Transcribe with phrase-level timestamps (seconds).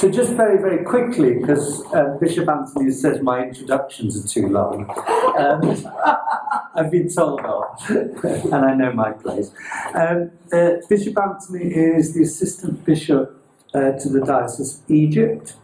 [0.00, 4.88] So just very, very quickly, because uh, Bishop Anthony says my introductions are too long.
[5.36, 5.86] Um,
[6.74, 9.50] I've been told off, and I know my place.
[9.92, 15.56] Um, uh, Bishop Anthony is the Assistant Bishop uh, to the Diocese of Egypt.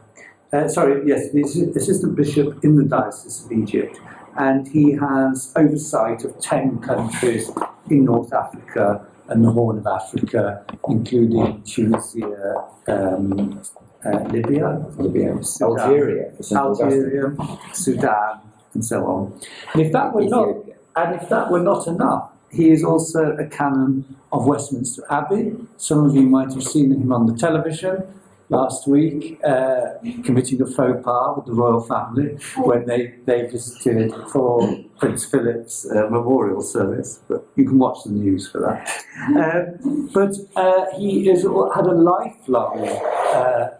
[0.53, 1.41] Uh, sorry, yes, the
[1.75, 3.99] Assistant Bishop in the Diocese of Egypt.
[4.37, 7.51] And he has oversight of 10 countries
[7.89, 13.63] in North Africa and the Horn of Africa, including Tunisia, um,
[14.05, 17.37] uh, Libya, Libya, Sudan, Algeria, Algeria,
[17.73, 18.41] Sudan,
[18.75, 19.41] and so on.
[19.73, 20.49] And if that were not,
[20.97, 25.55] and if that were not enough, he is also a canon of Westminster Abbey.
[25.77, 28.03] Some of you might have seen him on the television
[28.49, 34.13] last week, uh, committing a faux pas with the royal family when they, they visited
[34.31, 37.21] for Prince Philip's uh, memorial service.
[37.29, 38.89] But you can watch the news for that.
[39.37, 43.71] Um, but uh, he has had a lifelong uh,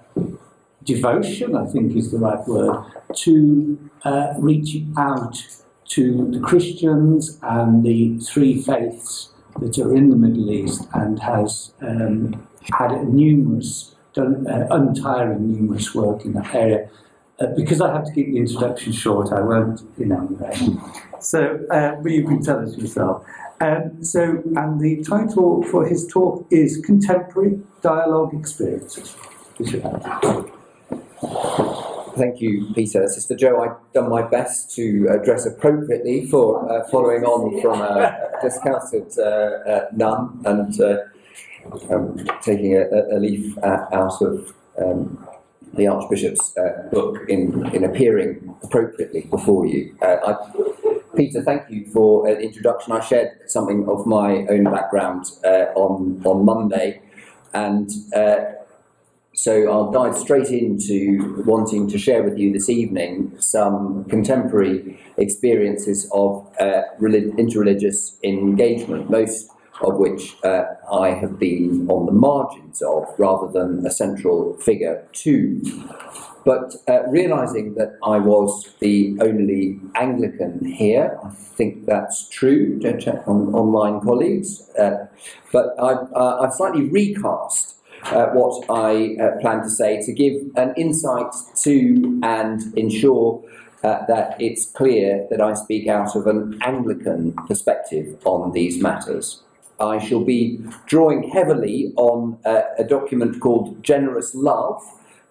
[0.87, 2.85] devotion, I think is the right word,
[3.25, 5.37] to uh, reaching out
[5.89, 11.73] to the Christians and the three faiths that are in the Middle East and has
[11.81, 16.89] um, had numerous done uh, untiring, numerous work in that area.
[17.39, 20.59] Uh, because I have to keep the introduction short, I won't enumerate.
[21.21, 23.27] So, uh, but you can tell us yourself.
[23.61, 29.15] Um, so, and the title for his talk is Contemporary Dialogue Experiences.
[32.17, 33.07] Thank you, Peter.
[33.09, 37.85] Sister Joe, I've done my best to address appropriately for uh, following on from a,
[38.39, 40.99] a discalced uh, uh, nun and uh,
[41.91, 45.27] um, taking a, a leaf uh, out of um,
[45.75, 49.97] the Archbishop's uh, book in, in appearing appropriately before you.
[50.01, 52.93] Uh, I, Peter, thank you for an introduction.
[52.93, 57.01] I shared something of my own background uh, on, on Monday,
[57.55, 58.37] and uh,
[59.37, 66.11] so I'll dive straight into wanting to share with you this evening some contemporary experiences
[66.13, 69.11] of uh, interreligious engagement.
[69.11, 69.51] Most
[69.83, 75.07] of which uh, I have been on the margins of rather than a central figure
[75.13, 75.61] to.
[76.47, 82.79] But uh, realizing that I was the only Anglican here, I think that's true.
[82.79, 84.71] Don't check on online colleagues.
[84.79, 85.09] Uh,
[85.53, 90.35] but I've, uh, I've, slightly recast uh, what I uh, plan to say to give
[90.57, 93.43] an insight to and ensure
[93.83, 99.43] uh, that it's clear that I speak out of an Anglican perspective on these matters.
[99.79, 104.83] I shall be drawing heavily on uh, a document called Generous Love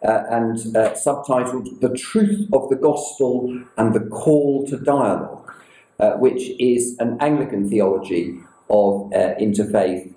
[0.03, 5.51] uh, and uh, subtitled The Truth of the Gospel and the Call to Dialogue,
[5.99, 8.39] uh, which is an Anglican theology
[8.69, 10.13] of uh, interfaith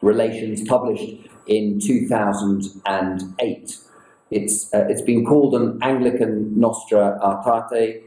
[0.00, 3.78] relations published in 2008.
[4.30, 8.02] It's, uh, it's been called an Anglican Nostra Aetate,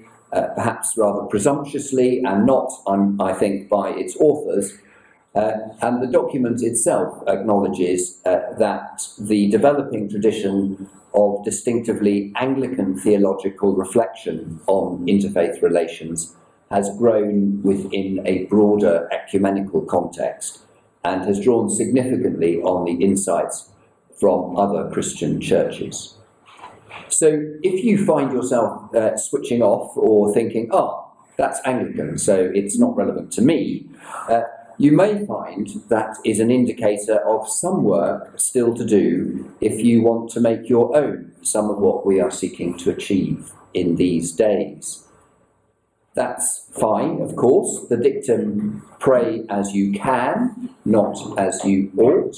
[0.55, 4.73] perhaps rather presumptuously, and not, um, I think, by its authors.
[5.35, 5.51] Uh,
[5.81, 14.59] and the document itself acknowledges uh, that the developing tradition of distinctively Anglican theological reflection
[14.67, 16.35] on interfaith relations
[16.71, 20.64] has grown within a broader ecumenical context
[21.05, 23.69] and has drawn significantly on the insights
[24.19, 26.15] from other Christian churches.
[27.09, 27.27] So
[27.61, 32.95] if you find yourself uh, switching off or thinking, oh, that's Anglican, so it's not
[32.97, 33.87] relevant to me,
[34.29, 34.41] uh,
[34.77, 40.01] you may find that is an indicator of some work still to do if you
[40.01, 44.31] want to make your own some of what we are seeking to achieve in these
[44.31, 45.04] days.
[46.15, 47.87] That's fine, of course.
[47.89, 52.35] The dictum, pray as you can, not as you ought.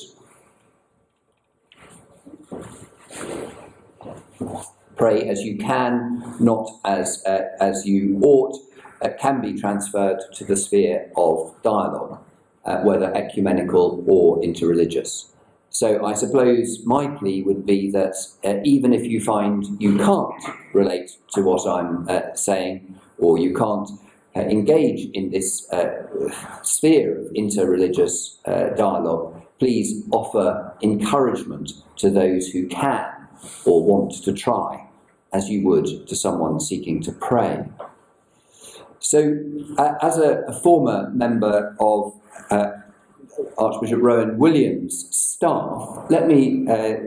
[4.96, 8.58] Pray as you can, not as, uh, as you ought,
[9.02, 12.20] uh, can be transferred to the sphere of dialogue
[12.68, 15.28] uh, whether ecumenical or interreligious.
[15.70, 20.34] So I suppose my plea would be that uh, even if you find you can't
[20.74, 23.90] relate to what I'm uh, saying, or you can't
[24.36, 26.06] uh, engage in this uh,
[26.62, 33.10] sphere of interreligious uh, dialogue, please offer encouragement to those who can
[33.66, 34.88] or want to try,
[35.34, 37.66] as you would to someone seeking to pray.
[39.00, 39.40] So,
[40.02, 42.14] as a, a, former member of
[42.50, 42.72] uh,
[43.58, 46.98] Archbishop Rowan Williams' staff, let me uh,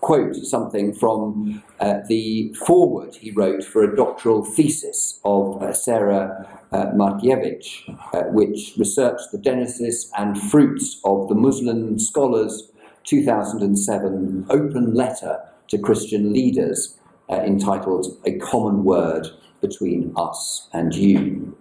[0.00, 6.60] quote something from uh, the foreword he wrote for a doctoral thesis of uh, Sarah
[6.72, 12.70] uh, Markiewicz, uh, which researched the genesis and fruits of the Muslim scholars'
[13.04, 16.98] 2007 open letter to Christian leaders
[17.30, 19.28] uh, entitled A Common Word
[19.60, 21.56] Between Us and You.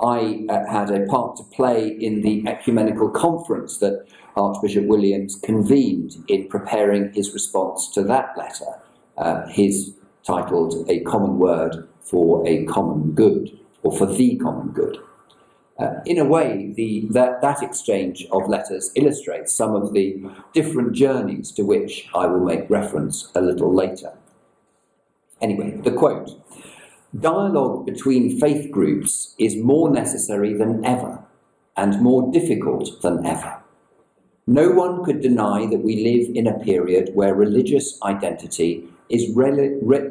[0.00, 4.06] I uh, had a part to play in the ecumenical conference that
[4.36, 8.80] Archbishop Williams convened in preparing his response to that letter,
[9.16, 9.94] uh, his
[10.24, 14.98] titled A Common Word for a Common Good, or for the Common Good.
[15.78, 20.22] Uh, in a way, the, that, that exchange of letters illustrates some of the
[20.52, 24.12] different journeys to which I will make reference a little later.
[25.40, 26.38] Anyway, the quote
[27.18, 31.24] Dialogue between faith groups is more necessary than ever
[31.76, 33.59] and more difficult than ever.
[34.50, 39.78] No one could deny that we live in a period where religious identity is re-
[39.80, 40.10] re-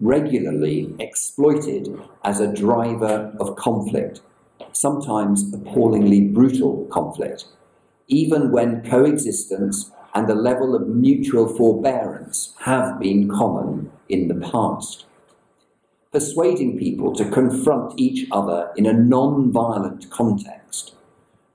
[0.00, 1.94] regularly exploited
[2.24, 4.22] as a driver of conflict,
[4.72, 7.44] sometimes appallingly brutal conflict,
[8.06, 15.04] even when coexistence and a level of mutual forbearance have been common in the past.
[16.10, 20.94] Persuading people to confront each other in a non violent context,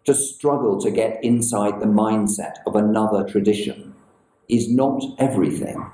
[0.05, 3.93] to struggle to get inside the mindset of another tradition,
[4.49, 5.91] is not everything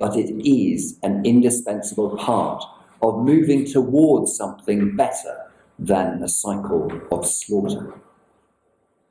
[0.00, 2.64] but it is an indispensable part
[3.02, 7.92] of moving towards something better than a cycle of slaughter.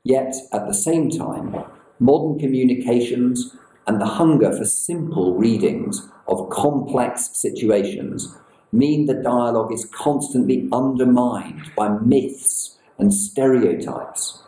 [0.02, 1.64] Yet, at the same time,
[2.00, 8.34] modern communications and the hunger for simple readings of complex situations
[8.72, 14.42] mean the dialogue is constantly undermined by myths and stereotypes.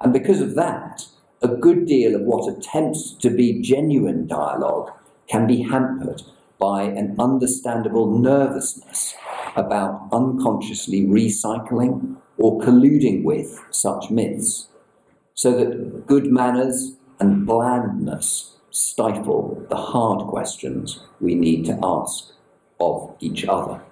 [0.00, 1.06] And because of that,
[1.40, 4.90] a good deal of what attempts to be genuine dialogue
[5.28, 6.22] can be hampered
[6.58, 9.14] by an understandable nervousness
[9.54, 14.68] about unconsciously recycling or colluding with such myths,
[15.34, 22.32] so that good manners and blandness stifle the hard questions we need to ask
[22.80, 23.82] of each other.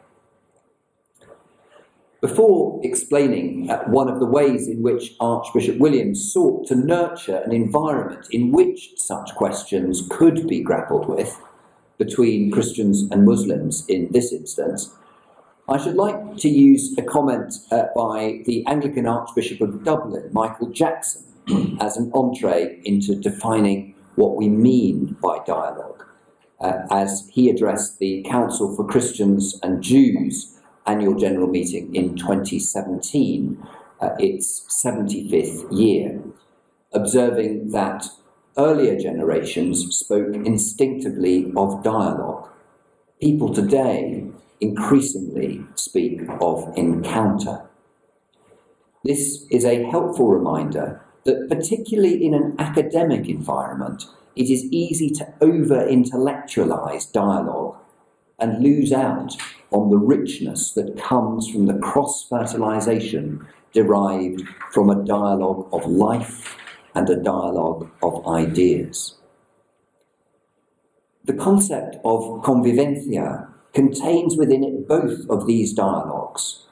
[2.20, 7.52] Before explaining uh, one of the ways in which Archbishop Williams sought to nurture an
[7.52, 11.38] environment in which such questions could be grappled with
[11.98, 14.94] between Christians and Muslims in this instance,
[15.68, 20.70] I should like to use a comment uh, by the Anglican Archbishop of Dublin, Michael
[20.70, 21.24] Jackson,
[21.80, 26.04] as an entree into defining what we mean by dialogue,
[26.60, 30.55] uh, as he addressed the Council for Christians and Jews
[30.86, 33.66] annual general meeting in 2017,
[34.00, 36.22] uh, its 75th year,
[36.92, 38.06] observing that
[38.56, 42.48] earlier generations spoke instinctively of dialogue.
[43.20, 44.26] People today
[44.60, 47.62] increasingly speak of encounter.
[49.04, 54.04] This is a helpful reminder that, particularly in an academic environment,
[54.34, 57.76] it is easy to over intellectualize dialogue
[58.38, 59.36] and lose out
[59.76, 64.42] on the richness that comes from the cross fertilization derived
[64.72, 66.56] from a dialogue of life
[66.94, 69.16] and a dialogue of ideas.
[71.24, 76.64] The concept of convivencia contains within it both of these dialogues,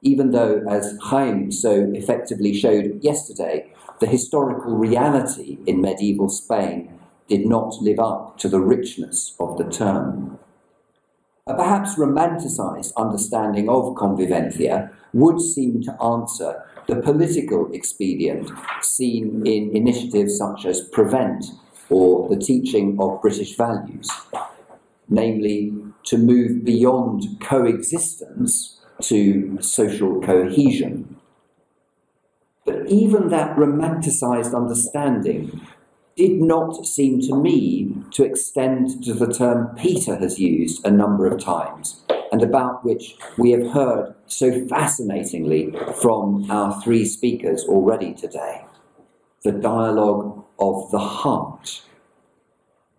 [0.00, 3.70] even though, as Chaim so effectively showed yesterday,
[4.00, 9.68] the historical reality in medieval Spain did not live up to the richness of the
[9.68, 10.38] term.
[11.48, 18.50] A perhaps romanticized understanding of convivencia would seem to answer the political expedient
[18.82, 21.46] seen in initiatives such as Prevent
[21.88, 24.10] or the teaching of British values,
[25.08, 25.72] namely
[26.04, 31.16] to move beyond coexistence to social cohesion.
[32.66, 35.62] But even that romanticized understanding
[36.18, 41.28] did not seem to me to extend to the term Peter has used a number
[41.28, 45.72] of times, and about which we have heard so fascinatingly
[46.02, 48.64] from our three speakers already today
[49.44, 51.82] the dialogue of the heart.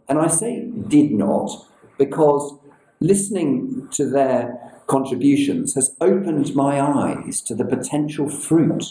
[0.07, 1.49] And I say did not
[1.97, 2.57] because
[3.01, 4.57] listening to their
[4.87, 8.85] contributions has opened my eyes to the potential fruit,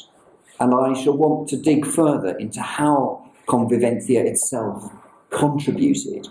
[0.61, 4.93] and I shall want to dig further into how convivencia itself
[5.31, 6.29] contributed,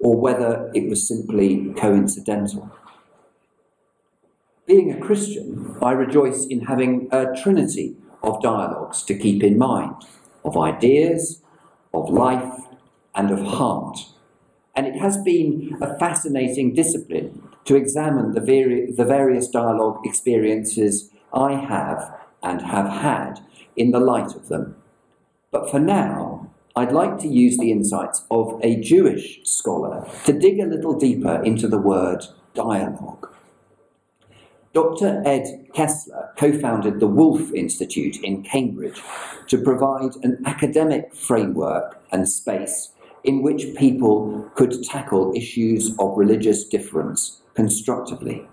[0.00, 2.70] or whether it was simply coincidental.
[4.66, 9.94] Being a Christian, I rejoice in having a trinity of dialogues to keep in mind
[10.44, 11.42] of ideas,
[11.92, 12.62] of life,
[13.14, 13.98] and of heart.
[14.74, 21.10] And it has been a fascinating discipline to examine the, vari- the various dialogue experiences
[21.32, 23.40] I have and have had
[23.74, 24.76] in the light of them.
[25.50, 26.25] But for now,
[26.78, 31.42] I'd like to use the insights of a Jewish scholar to dig a little deeper
[31.42, 33.30] into the word dialogue.
[34.74, 35.22] Dr.
[35.24, 39.00] Ed Kessler co founded the Woolf Institute in Cambridge
[39.46, 42.92] to provide an academic framework and space
[43.24, 48.46] in which people could tackle issues of religious difference constructively.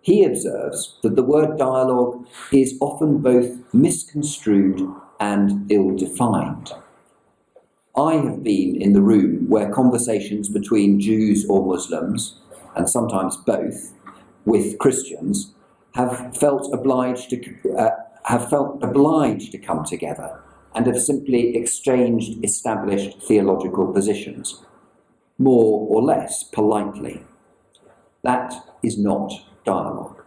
[0.00, 4.82] He observes that the word dialogue is often both misconstrued
[5.20, 6.72] and ill defined.
[7.98, 12.36] I have been in the room where conversations between Jews or Muslims,
[12.76, 13.92] and sometimes both,
[14.44, 15.52] with Christians,
[15.94, 17.90] have felt obliged to uh,
[18.26, 20.40] have felt obliged to come together
[20.76, 24.62] and have simply exchanged established theological positions,
[25.36, 27.22] more or less politely.
[28.22, 29.32] That is not
[29.64, 30.22] dialogue.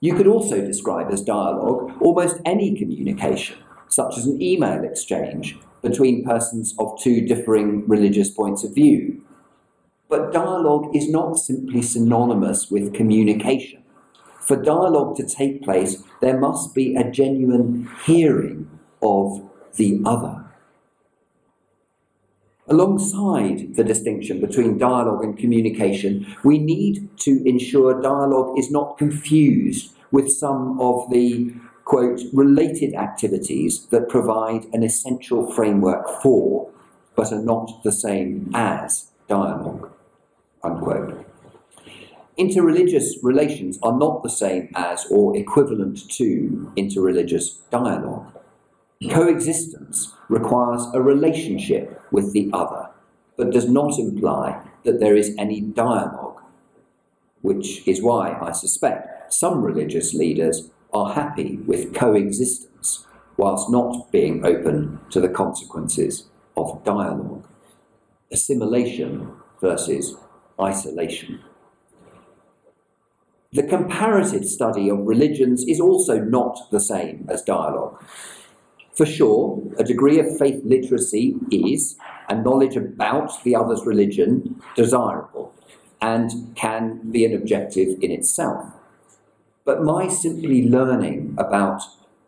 [0.00, 3.56] You could also describe as dialogue almost any communication,
[3.88, 5.56] such as an email exchange
[5.88, 9.22] between persons of two differing religious points of view.
[10.08, 13.82] But dialogue is not simply synonymous with communication.
[14.40, 18.68] For dialogue to take place, there must be a genuine hearing
[19.02, 20.44] of the other.
[22.68, 29.92] Alongside the distinction between dialogue and communication, we need to ensure dialogue is not confused
[30.10, 31.54] with some of the
[31.86, 36.68] quote, related activities that provide an essential framework for,
[37.14, 39.88] but are not the same as dialogue,
[40.64, 41.24] unquote.
[42.36, 48.32] Interreligious relations are not the same as or equivalent to interreligious dialogue.
[49.08, 52.90] Coexistence requires a relationship with the other,
[53.36, 56.42] but does not imply that there is any dialogue,
[57.42, 64.44] which is why I suspect some religious leaders are happy with coexistence whilst not being
[64.46, 67.46] open to the consequences of dialogue.
[68.32, 70.16] Assimilation versus
[70.60, 71.40] isolation.
[73.52, 78.02] The comparative study of religions is also not the same as dialogue.
[78.94, 81.96] For sure, a degree of faith literacy is,
[82.28, 85.54] and knowledge about the other's religion, desirable
[86.00, 88.64] and can be an objective in itself.
[89.66, 91.82] But my simply learning about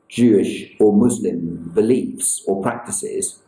[0.08, 3.40] Jewish or Muslim beliefs or practices,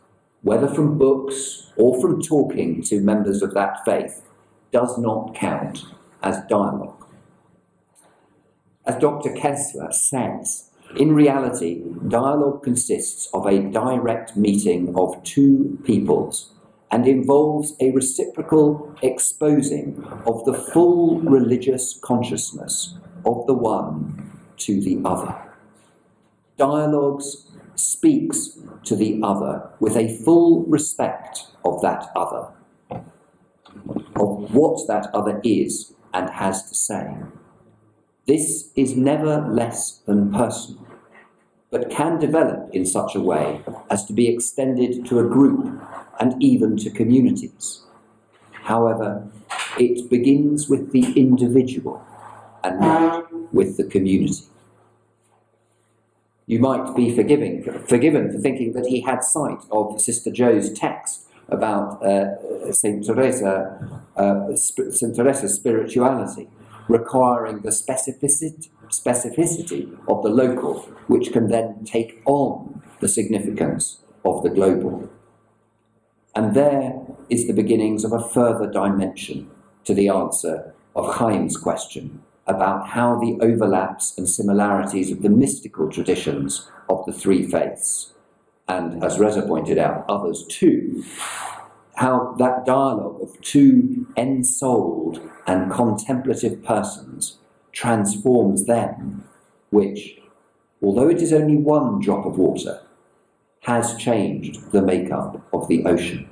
[0.43, 4.23] whether from books or from talking to members of that faith,
[4.71, 5.83] does not count
[6.23, 7.05] as dialogue.
[8.85, 9.33] As Dr.
[9.33, 16.53] Kessler says, in reality, dialogue consists of a direct meeting of two peoples
[16.91, 22.95] and involves a reciprocal exposing of the full religious consciousness
[23.25, 25.35] of the one to the other.
[26.57, 32.47] Dialogues speaks to the other with a full respect of that other,
[32.89, 37.15] of what that other is and has to say.
[38.27, 40.85] This is never less than personal,
[41.71, 45.81] but can develop in such a way as to be extended to a group
[46.19, 47.81] and even to communities.
[48.51, 49.27] However,
[49.79, 52.05] it begins with the individual
[52.63, 54.43] and not with the community.
[56.47, 61.27] You might be forgiving, forgiven for thinking that he had sight of Sister Joe's text
[61.49, 66.49] about uh, Saint Teresa, uh, Saint Teresa's spirituality,
[66.87, 74.43] requiring the specificity, specificity of the local, which can then take on the significance of
[74.43, 75.09] the global.
[76.35, 76.93] And there
[77.29, 79.49] is the beginnings of a further dimension
[79.85, 85.89] to the answer of Chaim's question about how the overlaps and similarities of the mystical
[85.89, 88.13] traditions of the three faiths,
[88.67, 91.03] and as Reza pointed out, others too,
[91.95, 97.37] how that dialogue of two ensouled and contemplative persons
[97.71, 99.23] transforms them,
[99.69, 100.19] which,
[100.81, 102.81] although it is only one drop of water,
[103.61, 106.27] has changed the makeup of the ocean.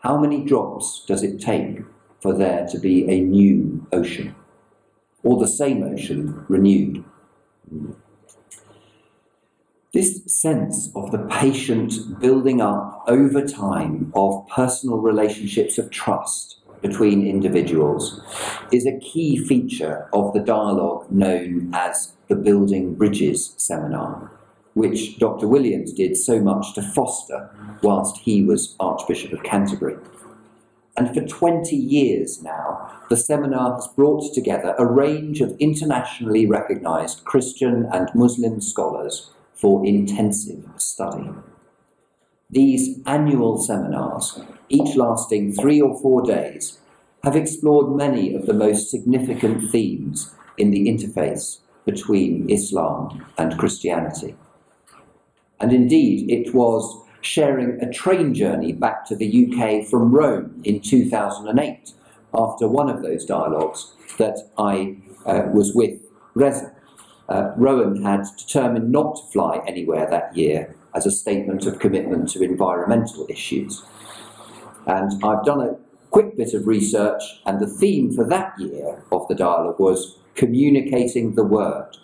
[0.00, 1.82] How many drops does it take
[2.20, 4.34] for there to be a new ocean?
[5.22, 7.04] Or the same ocean renewed.
[9.92, 17.26] This sense of the patient building up over time of personal relationships of trust between
[17.26, 18.20] individuals
[18.70, 24.30] is a key feature of the dialogue known as the Building Bridges seminar,
[24.74, 25.48] which Dr.
[25.48, 27.50] Williams did so much to foster
[27.82, 29.96] whilst he was Archbishop of Canterbury.
[30.98, 37.24] And for 20 years now, the seminar has brought together a range of internationally recognized
[37.24, 41.30] Christian and Muslim scholars for intensive study.
[42.50, 46.78] these annual seminars, each lasting three or four days,
[47.22, 54.34] have explored many of the most significant themes in the interface between Islam and Christianity.
[55.60, 60.80] And indeed, it was sharing a train journey back to the UK from Rome in
[60.80, 61.92] 2008
[62.34, 64.96] after one of those dialogues that I
[65.26, 66.00] uh, was with
[66.34, 66.74] Reza.
[67.28, 72.30] Uh, Rowan had determined not to fly anywhere that year as a statement of commitment
[72.30, 73.84] to environmental issues.
[74.86, 75.76] And I've done a
[76.10, 81.34] quick bit of research, and the theme for that year of the dialogue was communicating
[81.34, 81.98] the word,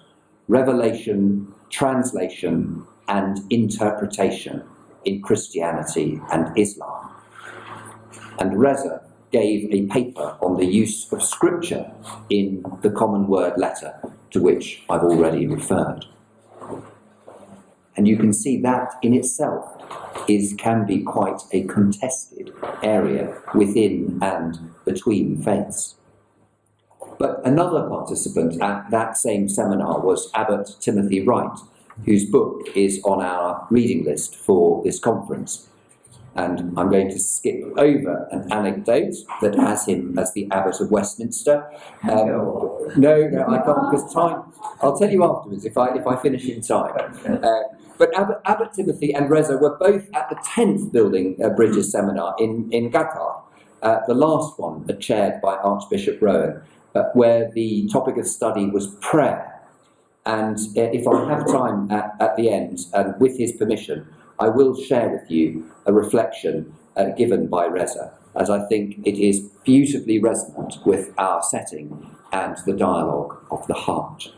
[0.48, 4.62] revelation, translation, and interpretation
[5.04, 7.10] in Christianity and Islam.
[8.38, 11.90] And Reza gave a paper on the use of scripture
[12.30, 13.98] in the common word letter,
[14.30, 16.06] to which I've already referred.
[17.96, 19.64] And you can see that in itself
[20.28, 25.96] is, can be quite a contested area within and between faiths.
[27.18, 31.56] But another participant at that same seminar was Abbot Timothy Wright,
[32.04, 35.68] whose book is on our reading list for this conference.
[36.36, 40.90] And I'm going to skip over an anecdote that has him as the Abbot of
[40.90, 41.64] Westminster.
[42.02, 42.26] Um,
[42.96, 44.42] no, no, I can't because time.
[44.82, 46.94] I'll tell you afterwards if I if I finish in time.
[47.24, 47.62] Uh,
[47.98, 52.34] but Abbot, Abbot, Timothy and Reza were both at the 10th Building uh, Bridges seminar
[52.38, 53.42] in, in Qatar,
[53.82, 56.60] uh, the last one chaired by Archbishop Rowan,
[56.94, 59.53] uh, where the topic of study was prayer.
[60.26, 64.06] And uh, if I have time at, at the end, and with his permission,
[64.38, 69.18] I will share with you a reflection uh, given by Reza, as I think it
[69.18, 74.32] is beautifully resonant with our setting and the dialogue of the heart.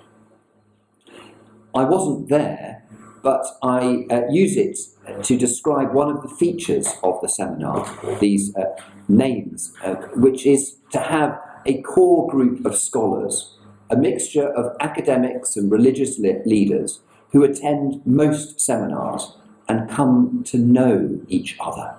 [1.75, 2.83] I wasn't there,
[3.23, 4.79] but I uh, use it
[5.25, 8.65] to describe one of the features of the seminar, these uh,
[9.09, 13.56] names, uh, which is to have a core group of scholars
[13.91, 17.01] a mixture of academics and religious leaders
[17.33, 19.33] who attend most seminars
[19.69, 21.95] and come to know each other,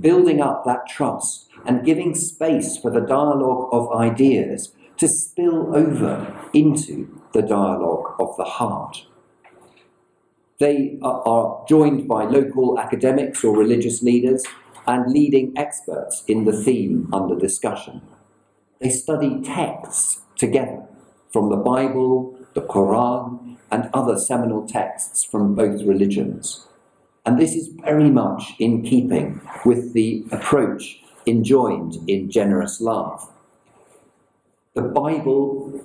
[0.00, 6.34] building up that trust and giving space for the dialogue of ideas to spill over
[6.52, 9.04] into the dialogue of the heart.
[10.58, 14.44] They are joined by local academics or religious leaders
[14.88, 18.02] and leading experts in the theme under discussion.
[18.80, 20.84] They study texts together
[21.32, 26.66] from the Bible, the Quran, and other seminal texts from both religions.
[27.26, 33.30] And this is very much in keeping with the approach enjoined in generous love.
[34.74, 35.84] The Bible,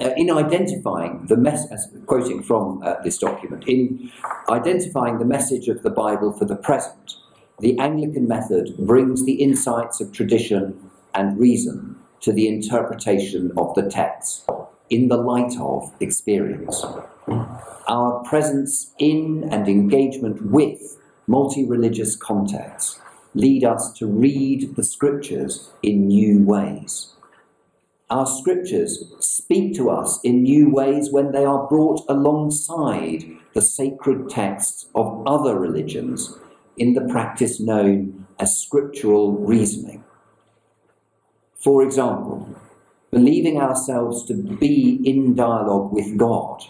[0.00, 4.10] uh, in identifying the message, quoting from uh, this document, in
[4.48, 7.14] identifying the message of the Bible for the present,
[7.60, 13.88] the Anglican method brings the insights of tradition and reason to the interpretation of the
[13.88, 14.44] text
[14.90, 16.84] in the light of experience.
[17.88, 23.00] Our presence in and engagement with multi religious contexts
[23.34, 27.14] lead us to read the scriptures in new ways.
[28.10, 34.28] Our scriptures speak to us in new ways when they are brought alongside the sacred
[34.28, 36.36] texts of other religions
[36.76, 40.04] in the practice known as scriptural reasoning.
[41.56, 42.53] For example,
[43.14, 46.64] believing ourselves to be in dialogue with God,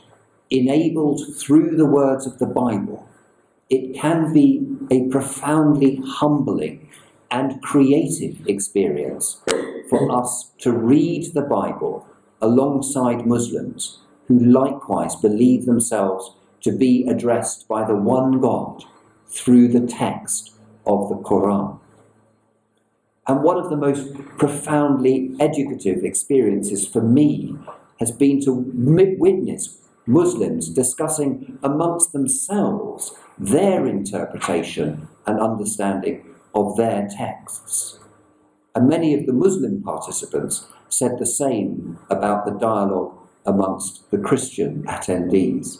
[0.51, 3.09] enabled through the words of the Bible,
[3.71, 6.91] it can be a profoundly humbling
[7.31, 9.41] and creative experience
[9.89, 12.07] for us to read the Bible
[12.43, 16.31] alongside Muslims who likewise believe themselves
[16.61, 18.85] to be addressed by the one God
[19.29, 20.53] through the text
[20.87, 21.81] of the Quran.
[23.27, 27.57] And one of the most profoundly educative experiences for me
[27.99, 28.53] has been to
[29.19, 37.99] witness Muslims discussing amongst themselves their interpretation and understanding of their texts.
[38.75, 44.83] And many of the Muslim participants said the same about the dialogue amongst the Christian
[44.85, 45.79] attendees.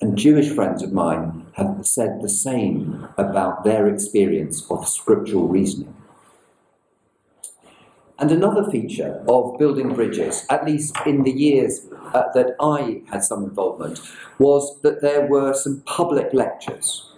[0.00, 5.94] And Jewish friends of mine have said the same about their experience of scriptural reasoning.
[8.20, 13.22] And another feature of building bridges, at least in the years uh, that I had
[13.22, 14.00] some involvement,
[14.38, 17.12] was that there were some public lectures.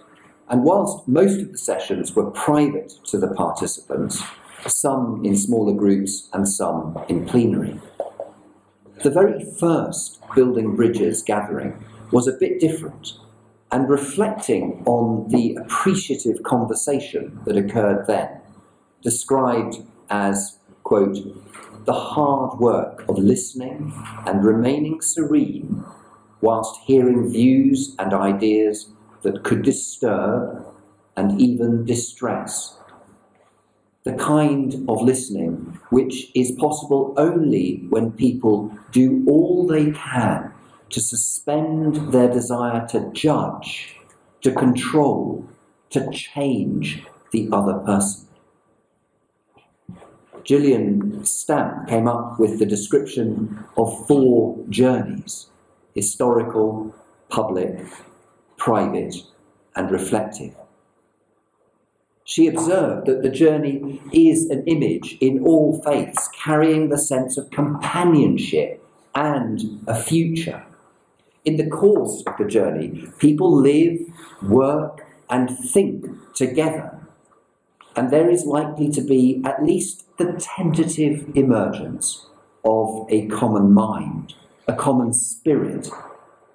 [0.47, 4.21] And whilst most of the sessions were private to the participants,
[4.67, 7.79] some in smaller groups and some in plenary,
[9.01, 13.13] the very first Building Bridges gathering was a bit different.
[13.71, 18.29] and reflecting on the appreciative conversation that occurred then,
[19.01, 19.77] described
[20.09, 20.57] as,
[20.91, 23.93] quote, the hard work of listening
[24.27, 25.85] and remaining serene
[26.41, 28.89] whilst hearing views and ideas
[29.21, 30.65] that could disturb
[31.15, 32.77] and even distress.
[34.03, 40.51] The kind of listening which is possible only when people do all they can
[40.89, 43.95] to suspend their desire to judge,
[44.41, 45.47] to control,
[45.91, 47.01] to change
[47.31, 48.27] the other person.
[50.43, 55.47] Gillian Stamp came up with the description of four journeys
[55.93, 56.95] historical,
[57.29, 57.85] public,
[58.57, 59.15] private,
[59.75, 60.55] and reflective.
[62.23, 67.49] She observed that the journey is an image in all faiths, carrying the sense of
[67.51, 68.81] companionship
[69.13, 70.63] and a future.
[71.43, 73.99] In the course of the journey, people live,
[74.43, 77.00] work, and think together.
[77.95, 82.25] And there is likely to be at least the tentative emergence
[82.63, 84.33] of a common mind,
[84.67, 85.89] a common spirit,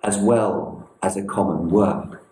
[0.03, 2.25] as well as a common work.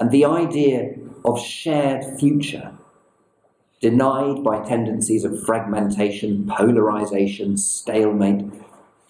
[0.00, 0.94] And the idea
[1.24, 2.72] of shared future,
[3.80, 8.50] denied by tendencies of fragmentation, polarization, stalemate,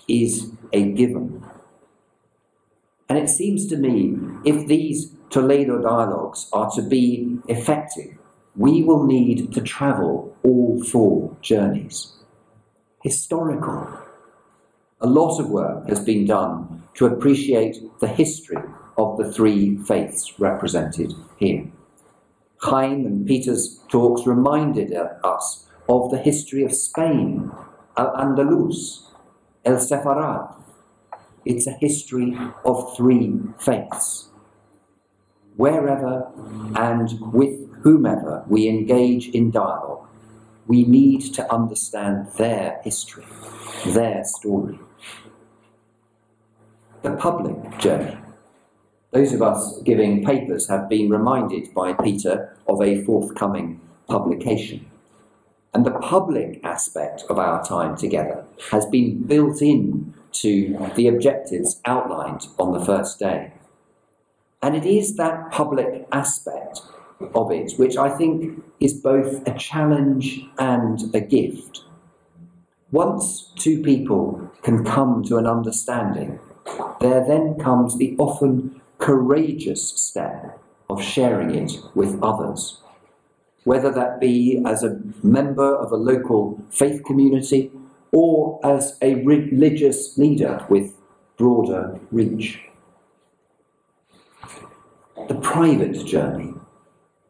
[0.09, 1.45] is a given.
[3.09, 8.19] And it seems to me, if these Toledo dialogues are to be effective,
[8.59, 12.13] we will need to travel all four journeys.
[13.05, 13.87] Historical.
[15.01, 18.61] A lot of work has been done to appreciate the history
[18.97, 21.71] of the three faiths represented here.
[22.61, 27.53] Chaim and Peter's talks reminded us of the history of Spain,
[27.97, 29.05] Al Andalus,
[29.65, 30.53] El Sefarad.
[31.45, 34.31] It's a history of three faiths.
[35.57, 36.29] Wherever
[36.75, 40.07] and with whomever we engage in dialogue,
[40.67, 43.25] we need to understand their history,
[43.87, 44.79] their story.
[47.03, 48.19] The public journey.
[49.13, 54.85] Those of us giving papers have been reminded by Peter of a forthcoming publication.
[55.73, 61.81] And the public aspect of our time together has been built in to the objectives
[61.85, 63.53] outlined on the first day.
[64.61, 66.81] And it is that public aspect
[67.21, 71.85] of it, which I think is both a challenge and a gift.
[72.91, 76.39] Once two people can come to an understanding,
[77.01, 82.81] there then comes the often courageous step of sharing it with others.
[83.65, 87.71] Whether that be as a member of a local faith community
[88.13, 90.95] or as a religious leader with
[91.37, 92.61] broader reach.
[95.29, 96.55] The private journey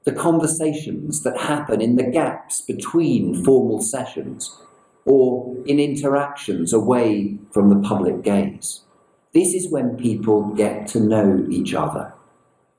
[0.09, 4.59] the conversations that happen in the gaps between formal sessions
[5.05, 8.81] or in interactions away from the public gaze.
[9.35, 12.15] This is when people get to know each other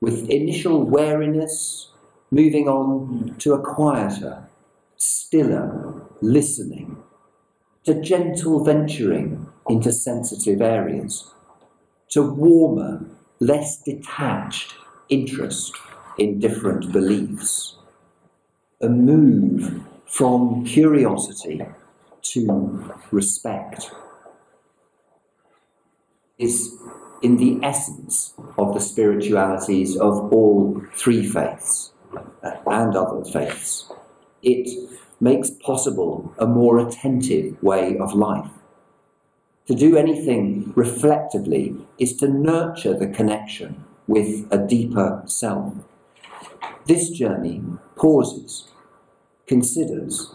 [0.00, 1.90] with initial wariness,
[2.32, 4.42] moving on to a quieter,
[4.96, 6.96] stiller listening,
[7.84, 11.30] to gentle venturing into sensitive areas,
[12.08, 13.04] to warmer,
[13.38, 14.74] less detached
[15.08, 15.76] interest
[16.18, 17.76] in different beliefs.
[18.80, 21.64] A move from curiosity
[22.22, 23.90] to respect
[26.38, 26.76] is
[27.22, 31.92] in the essence of the spiritualities of all three faiths
[32.66, 33.92] and other faiths.
[34.42, 34.68] It
[35.20, 38.50] makes possible a more attentive way of life.
[39.66, 45.74] To do anything reflectively is to nurture the connection with a deeper self.
[46.86, 47.62] This journey
[47.96, 48.68] pauses,
[49.46, 50.34] considers,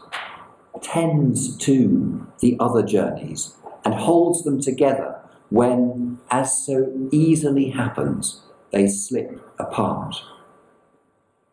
[0.81, 8.87] tends to the other journeys, and holds them together when, as so easily happens, they
[8.87, 10.15] slip apart.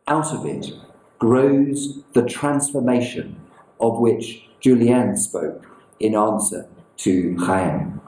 [0.09, 0.73] Out of it
[1.19, 3.41] grows the transformation
[3.81, 5.67] of which Julian spoke
[6.01, 8.01] in answer to Chaim.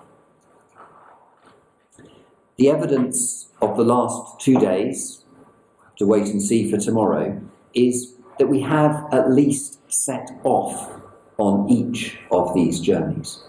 [2.56, 5.23] The evidence of the last two days
[5.96, 7.40] to wait and see for tomorrow
[7.74, 10.90] is that we have at least set off
[11.38, 13.42] on each of these journeys.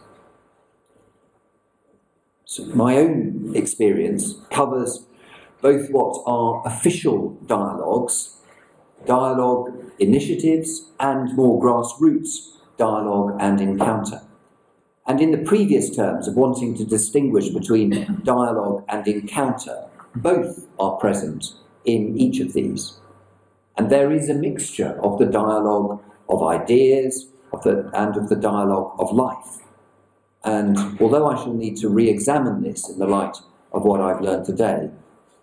[2.45, 5.05] So my own experience covers
[5.61, 8.37] both what are official dialogues,
[9.05, 14.21] dialogue initiatives, and more grassroots dialogue and encounter.
[15.07, 20.97] And in the previous terms of wanting to distinguish between dialogue and encounter, both are
[20.97, 21.53] present
[21.85, 22.99] in each of these.
[23.77, 28.35] And there is a mixture of the dialogue of ideas of the, and of the
[28.35, 29.59] dialogue of life.
[30.43, 33.37] And although I shall need to re examine this in the light
[33.71, 34.89] of what I've learned today,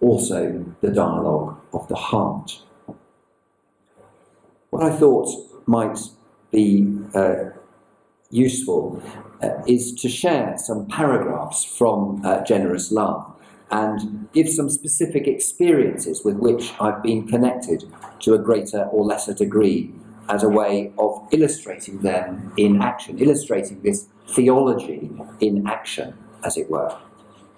[0.00, 2.62] also the dialogue of the heart.
[4.70, 5.28] What I thought
[5.66, 5.98] might
[6.50, 7.50] be uh,
[8.30, 9.02] useful
[9.42, 13.31] uh, is to share some paragraphs from uh, Generous Love
[13.72, 17.84] and give some specific experiences with which I've been connected
[18.20, 19.92] to a greater or lesser degree
[20.28, 26.70] as a way of illustrating them in action, illustrating this theology in action, as it
[26.70, 26.96] were.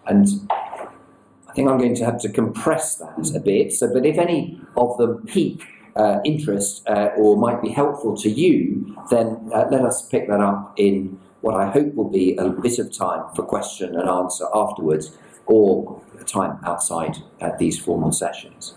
[0.07, 4.17] And I think I'm going to have to compress that a bit, so that if
[4.17, 5.65] any of them pique
[5.97, 10.41] uh, interest uh, or might be helpful to you, then uh, let us pick that
[10.41, 14.47] up in what I hope will be a bit of time for question and answer
[14.55, 15.17] afterwards,
[15.47, 17.17] or time outside
[17.59, 18.75] these formal sessions.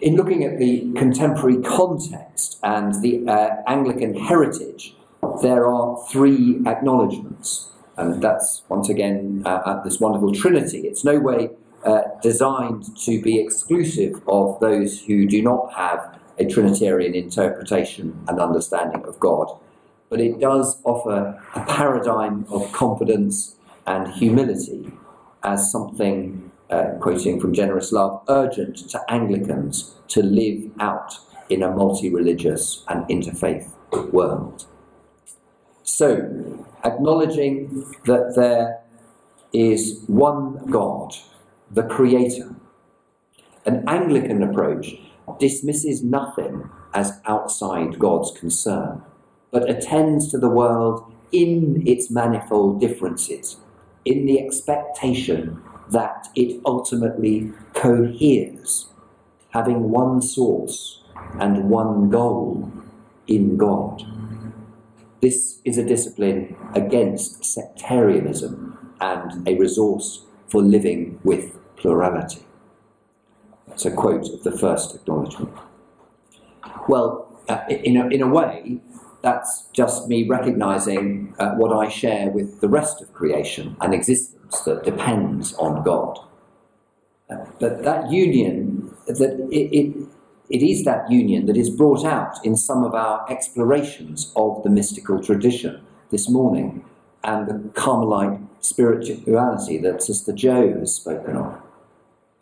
[0.00, 4.94] In looking at the contemporary context and the uh, Anglican heritage,
[5.42, 7.70] there are three acknowledgements.
[7.96, 10.80] And that's once again uh, this wonderful trinity.
[10.80, 11.50] It's no way
[11.84, 18.40] uh, designed to be exclusive of those who do not have a Trinitarian interpretation and
[18.40, 19.56] understanding of God,
[20.10, 23.54] but it does offer a paradigm of confidence
[23.86, 24.92] and humility
[25.42, 31.18] as something, uh, quoting from Generous Love, urgent to Anglicans to live out
[31.48, 33.70] in a multi religious and interfaith
[34.12, 34.66] world.
[35.82, 38.80] So, acknowledging that there
[39.52, 41.14] is one God,
[41.70, 42.54] the Creator.
[43.66, 44.96] An Anglican approach
[45.38, 49.02] dismisses nothing as outside God's concern,
[49.50, 53.56] but attends to the world in its manifold differences
[54.04, 58.88] in the expectation that it ultimately coheres,
[59.50, 61.02] having one source
[61.40, 62.72] and one goal
[63.26, 64.02] in God.
[65.20, 72.44] This is a discipline against sectarianism and a resource for living with plurality.
[73.68, 75.52] It's a quote of the first acknowledgement.
[76.88, 78.80] Well, uh, in, a, in a way,
[79.24, 84.60] that's just me recognizing uh, what I share with the rest of creation, an existence
[84.60, 86.18] that depends on God.
[87.30, 90.08] Uh, but that union, that it, it,
[90.50, 94.68] it is that union that is brought out in some of our explorations of the
[94.68, 96.84] mystical tradition this morning
[97.24, 101.62] and the Carmelite spirituality that Sister Jo has spoken of.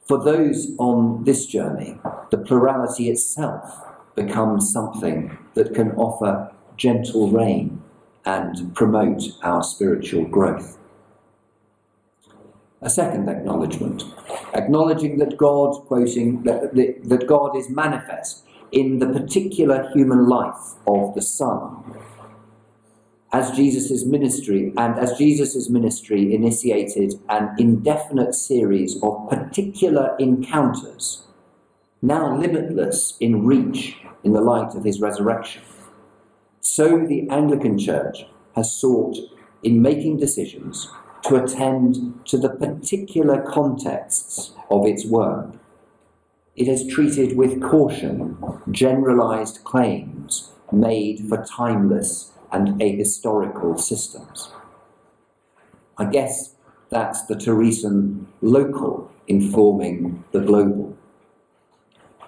[0.08, 1.96] For those on this journey,
[2.30, 3.84] the plurality itself
[4.16, 7.82] becomes something that can offer gentle rain
[8.24, 10.78] and promote our spiritual growth.
[12.80, 14.04] A second acknowledgement,
[14.54, 21.14] acknowledging that God, quoting, that, that God is manifest in the particular human life of
[21.14, 21.76] the Son.
[23.32, 31.22] As Jesus' ministry, and as Jesus' ministry initiated an indefinite series of particular encounters,
[32.02, 35.62] now limitless in reach in the light of his resurrection
[36.62, 39.18] so the Anglican Church has sought,
[39.64, 40.88] in making decisions,
[41.24, 45.50] to attend to the particular contexts of its work.
[46.54, 48.38] It has treated with caution
[48.70, 54.50] generalized claims made for timeless and ahistorical systems.
[55.98, 56.54] I guess
[56.90, 60.96] that's the Teresan local informing the global.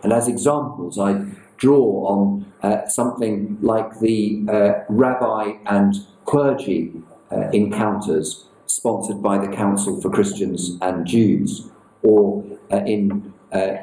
[0.02, 1.24] And as examples, I
[1.56, 6.92] draw on uh, something like the uh, rabbi and clergy
[7.30, 11.68] uh, encounters sponsored by the Council for Christians and Jews,
[12.02, 13.74] or uh, in uh,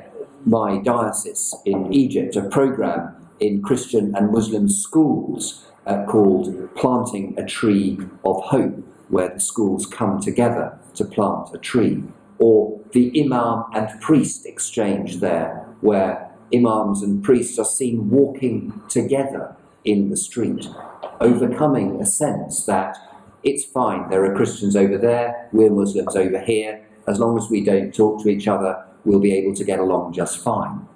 [0.45, 5.63] my diocese in Egypt, a program in Christian and Muslim schools
[6.07, 12.03] called Planting a Tree of Hope, where the schools come together to plant a tree,
[12.39, 19.55] or the imam and priest exchange there, where imams and priests are seen walking together
[19.83, 20.67] in the street,
[21.19, 22.97] overcoming a sense that
[23.43, 27.63] it's fine, there are Christians over there, we're Muslims over here, as long as we
[27.63, 30.87] don't talk to each other, we'll be able to get along just fine.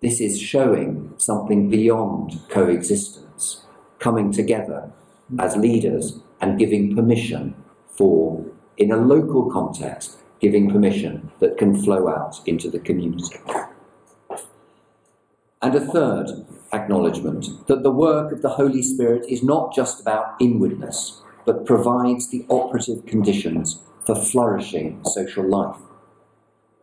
[0.00, 3.64] This is showing something beyond coexistence,
[3.98, 4.92] coming together
[5.38, 7.54] as leaders and giving permission
[7.96, 8.44] for,
[8.76, 13.38] in a local context, giving permission that can flow out into the community.
[15.60, 20.36] And a third acknowledgement that the work of the Holy Spirit is not just about
[20.40, 25.76] inwardness, but provides the operative conditions for flourishing social life.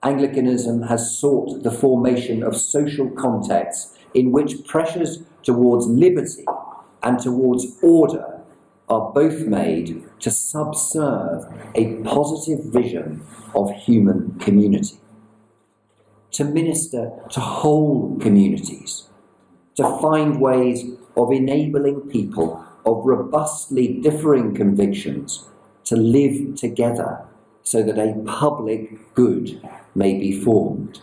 [0.03, 6.45] Anglicanism has sought the formation of social contexts in which pressures towards liberty
[7.01, 8.41] and towards order
[8.89, 14.99] are both made to subserve a positive vision of human community,
[16.35, 19.07] to minister to whole communities,
[19.75, 20.83] to find ways
[21.15, 25.45] of enabling people of robustly differing convictions
[25.85, 27.25] to live together
[27.63, 29.61] so that a public good
[29.95, 30.99] may be formed.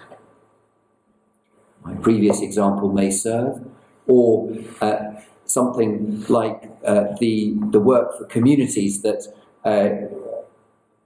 [1.83, 3.64] My previous example may serve,
[4.07, 5.14] or uh,
[5.47, 9.27] something like uh, the, the work for communities that
[9.64, 10.14] uh,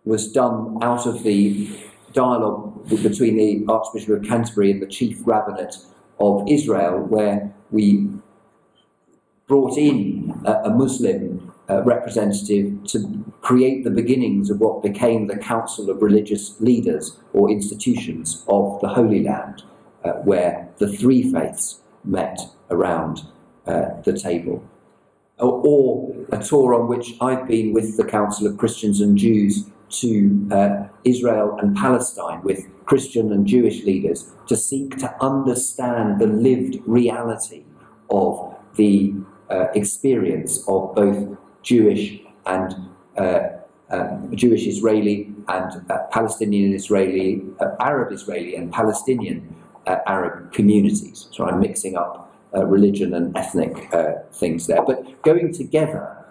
[0.04, 1.70] was done out of the
[2.12, 5.76] dialogue between the Archbishop of Canterbury and the Chief Rabbinate
[6.18, 8.08] of Israel, where we
[9.46, 15.36] brought in a, a Muslim uh, representative to create the beginnings of what became the
[15.36, 19.62] Council of Religious Leaders or institutions of the Holy Land,
[20.04, 22.38] uh, where the three faiths met
[22.70, 23.22] around
[23.66, 24.64] uh, the table.
[25.38, 29.66] Or, or, a tour on which I've been with the Council of Christians and Jews
[29.88, 36.26] to uh, Israel and Palestine with Christian and Jewish leaders to seek to understand the
[36.26, 37.64] lived reality
[38.10, 39.14] of the
[39.50, 42.74] uh, experience of both Jewish and
[43.16, 43.40] uh,
[43.90, 49.54] uh, Jewish Israeli and uh, Palestinian Israeli, uh, Arab Israeli and Palestinian
[49.86, 51.28] Arab communities.
[51.30, 53.88] So I'm mixing up religion and ethnic
[54.32, 54.82] things there.
[54.82, 56.26] But going together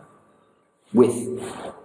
[0.93, 1.15] with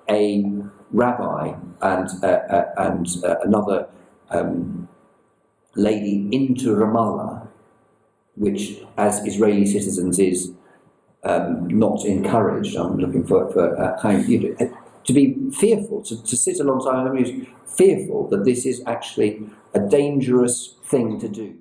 [0.09, 0.45] a
[0.93, 3.07] rabbi and, and
[3.45, 3.89] another
[4.31, 4.89] um,
[5.77, 7.47] lady into Ramallah,
[8.37, 10.53] which, as Israeli citizens, is
[11.25, 12.77] um, not encouraged.
[12.77, 17.17] I'm looking for, for uh, you know, to be fearful, to, to sit alongside them
[17.17, 19.43] is fearful that this is actually
[19.75, 21.59] a dangerous thing to do.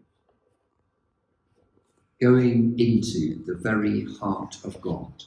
[2.22, 5.24] Going into the very heart of God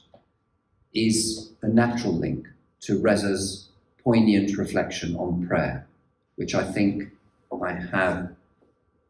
[0.93, 2.47] is a natural link
[2.81, 3.69] to Reza's
[4.03, 5.87] poignant reflection on prayer,
[6.35, 7.09] which I think
[7.61, 8.31] I have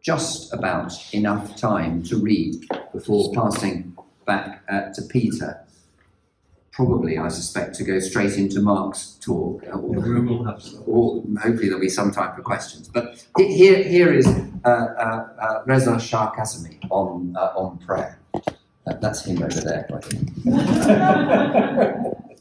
[0.02, 5.60] just about enough time to read before passing back uh, to Peter.
[6.72, 9.64] Probably, I suspect, to go straight into Mark's talk.
[9.66, 12.88] Uh, or, or hopefully there'll be some time for questions.
[12.88, 18.20] But here, here is uh, uh, uh Reza Shah Kazemi on, uh, on prayer.
[18.86, 19.88] that's him over there,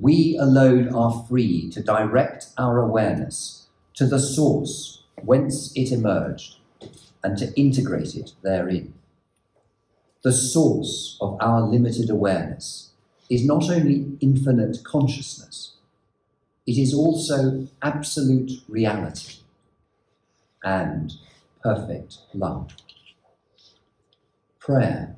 [0.00, 6.56] we alone are free to direct our awareness to the source whence it emerged
[7.22, 8.94] and to integrate it therein
[10.22, 12.90] the source of our limited awareness
[13.30, 15.74] is not only infinite consciousness,
[16.66, 19.36] it is also absolute reality
[20.64, 21.12] and
[21.62, 22.72] perfect love.
[24.58, 25.16] Prayer,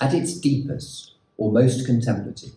[0.00, 2.54] at its deepest or most contemplative,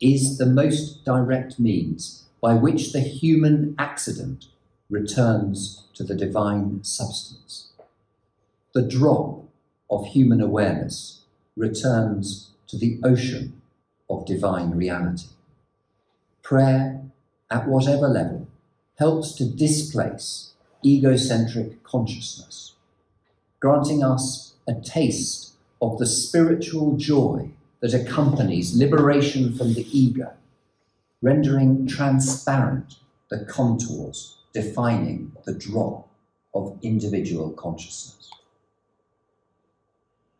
[0.00, 4.46] is the most direct means by which the human accident
[4.90, 7.68] returns to the divine substance.
[8.74, 9.44] The drop
[9.90, 11.22] of human awareness
[11.56, 13.62] returns to the ocean
[14.10, 15.28] of divine reality.
[16.42, 17.00] Prayer,
[17.50, 18.48] at whatever level,
[18.98, 20.52] helps to displace
[20.84, 22.74] egocentric consciousness,
[23.60, 27.50] granting us a taste of the spiritual joy
[27.84, 30.32] that accompanies liberation from the ego,
[31.22, 32.96] rendering transparent
[33.28, 36.08] the contours defining the drop
[36.54, 38.24] of individual consciousness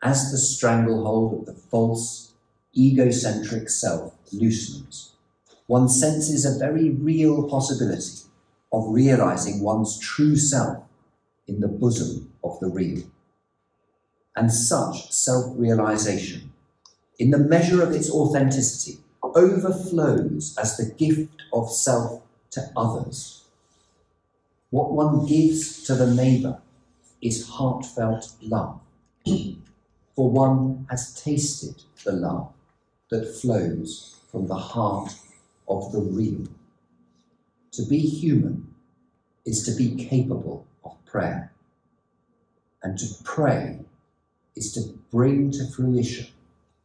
[0.04, 2.35] as the stranglehold of the false,
[2.76, 5.14] egocentric self loosens,
[5.66, 8.28] one senses a very real possibility
[8.70, 10.84] of realizing one's true self
[11.49, 13.03] in the bosom of the real.
[14.36, 16.53] And such self realization,
[17.19, 23.45] in the measure of its authenticity, overflows as the gift of self to others.
[24.71, 26.61] What one gives to the neighbour
[27.23, 28.81] is heartfelt love
[30.17, 32.53] for one has tasted the love
[33.11, 35.15] that flows from the heart
[35.69, 36.47] of the real.
[37.73, 38.75] To be human
[39.47, 41.53] is to be capable of prayer,
[42.83, 43.81] and to pray
[44.57, 46.34] is to bring to fruition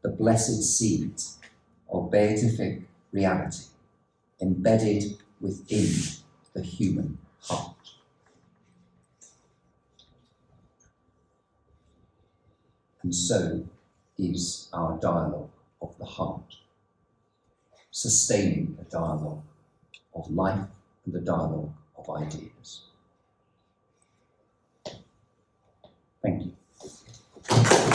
[0.01, 1.13] the blessed seed
[1.91, 3.63] of beatific reality
[4.41, 5.89] embedded within
[6.53, 7.75] the human heart.
[13.03, 13.65] And so
[14.17, 15.49] is our dialogue
[15.81, 16.57] of the heart,
[17.91, 19.41] sustaining a dialogue
[20.13, 20.67] of life
[21.05, 22.81] and the dialogue of ideas.
[26.21, 27.88] Thank you.